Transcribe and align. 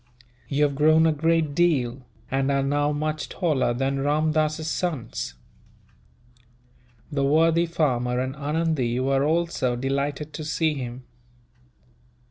You 0.47 0.63
have 0.63 0.73
grown 0.73 1.05
a 1.05 1.11
great 1.11 1.53
deal, 1.53 2.07
and 2.31 2.49
are 2.49 2.63
now 2.63 2.91
much 2.91 3.29
taller 3.29 3.71
than 3.71 3.99
Ramdass's 3.99 4.67
sons." 4.67 5.35
The 7.11 7.23
worthy 7.23 7.67
farmer 7.67 8.19
and 8.19 8.35
Anundee 8.35 8.99
were 8.99 9.23
also 9.23 9.75
delighted 9.75 10.33
to 10.33 10.43
see 10.43 10.73
him. 10.73 11.03